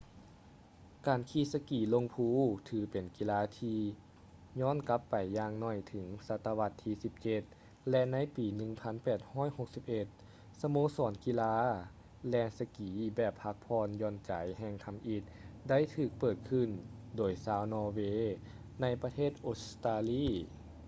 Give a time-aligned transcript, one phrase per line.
[1.07, 2.27] ການຂີ່ສະກີລົງພູ
[2.69, 3.79] ຖືເປັນກິລາທີ່
[4.59, 6.91] ຢ້ອນກັບໄປຢ່າງໜ້ອຍເຖິງສັດຕະວັດທີ
[7.41, 8.45] 17 ແລະ ໃນປີ
[9.13, 11.55] 1861 ສະໂມສອນກິລາ
[12.29, 15.23] ແລ່ນສະກີແບບພັກຜ່ອນຢ່ອນໃຈແຫ່ງທຳອິດ
[15.69, 16.67] ໄດ້ຖືກເປີດຂຶ້ນ
[17.17, 17.99] ໂດຍຊາວນໍເວ
[18.81, 20.27] ໃນປະເທດອົດສະຕາລີ